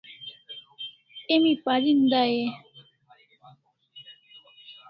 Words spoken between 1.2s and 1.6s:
Emi